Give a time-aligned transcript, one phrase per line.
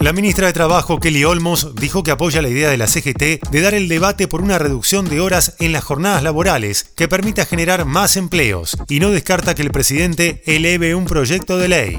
[0.00, 3.60] La ministra de Trabajo, Kelly Olmos, dijo que apoya la idea de la CGT de
[3.60, 7.84] dar el debate por una reducción de horas en las jornadas laborales que permita generar
[7.84, 11.98] más empleos y no descarta que el presidente eleve un proyecto de ley.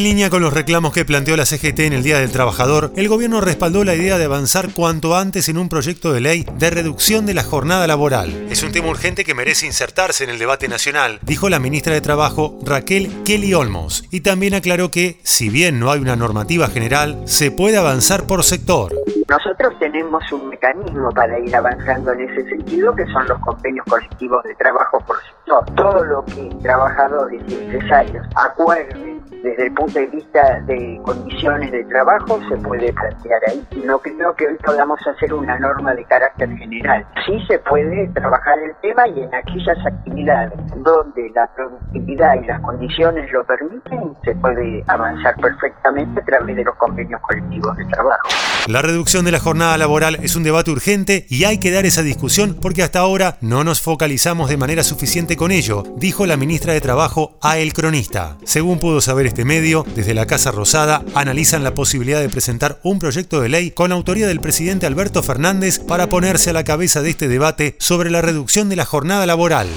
[0.11, 3.39] línea con los reclamos que planteó la CGT en el Día del Trabajador, el gobierno
[3.39, 7.33] respaldó la idea de avanzar cuanto antes en un proyecto de ley de reducción de
[7.33, 8.47] la jornada laboral.
[8.49, 12.01] Es un tema urgente que merece insertarse en el debate nacional, dijo la ministra de
[12.01, 17.21] Trabajo Raquel Kelly Olmos, y también aclaró que, si bien no hay una normativa general,
[17.23, 18.93] se puede avanzar por sector.
[19.29, 24.43] Nosotros tenemos un mecanismo para ir avanzando en ese sentido, que son los convenios colectivos
[24.43, 25.73] de trabajo por sector.
[25.73, 31.83] Todo lo que trabajadores y empresarios acuerden desde el punto de vista de condiciones de
[31.85, 33.67] trabajo se puede plantear ahí.
[33.85, 37.05] No creo que hoy podamos hacer una norma de carácter general.
[37.25, 42.61] Sí se puede trabajar el tema y en aquellas actividades donde la productividad y las
[42.61, 48.29] condiciones lo permiten, se puede avanzar perfectamente a través de los convenios colectivos de trabajo.
[48.67, 52.01] La reducción de la jornada laboral es un debate urgente y hay que dar esa
[52.01, 56.73] discusión porque hasta ahora no nos focalizamos de manera suficiente con ello, dijo la ministra
[56.73, 58.37] de Trabajo a El Cronista.
[58.43, 62.99] Según pudo saber este medio, desde la Casa Rosada analizan la posibilidad de presentar un
[62.99, 67.09] proyecto de ley con autoría del presidente Alberto Fernández para ponerse a la cabeza de
[67.11, 69.67] este debate sobre la reducción de la jornada laboral.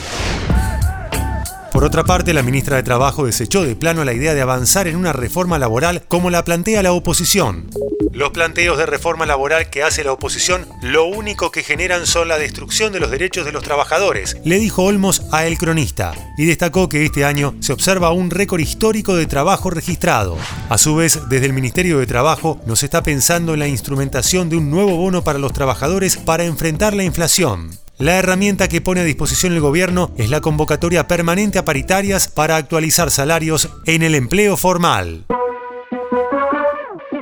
[1.75, 4.95] Por otra parte, la ministra de Trabajo desechó de plano la idea de avanzar en
[4.95, 7.69] una reforma laboral como la plantea la oposición.
[8.13, 12.39] Los planteos de reforma laboral que hace la oposición lo único que generan son la
[12.39, 16.89] destrucción de los derechos de los trabajadores, le dijo Olmos a El Cronista, y destacó
[16.89, 20.39] que este año se observa un récord histórico de trabajo registrado.
[20.69, 24.59] A su vez, desde el Ministerio de Trabajo nos está pensando en la instrumentación de
[24.59, 27.84] un nuevo bono para los trabajadores para enfrentar la inflación.
[27.99, 32.57] La herramienta que pone a disposición el gobierno es la convocatoria permanente a paritarias para
[32.57, 35.27] actualizar salarios en el empleo formal.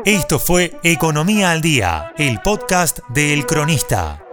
[0.07, 4.25] Esto fue Economía al Día, el podcast de El Cronista.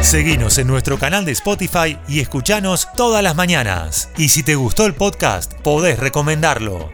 [0.00, 4.08] Seguinos en nuestro canal de Spotify y escuchanos todas las mañanas.
[4.16, 6.90] Y si te gustó el podcast, podés recomendarlo.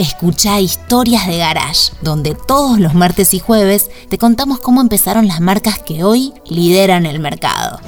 [0.00, 5.42] Escucha Historias de Garage, donde todos los martes y jueves te contamos cómo empezaron las
[5.42, 7.78] marcas que hoy lideran el mercado.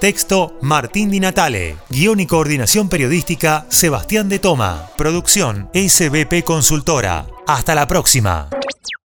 [0.00, 1.76] Texto Martín Di Natale.
[1.88, 4.90] Guión y coordinación periodística Sebastián de Toma.
[4.96, 7.28] Producción SBP Consultora.
[7.46, 8.50] Hasta la próxima.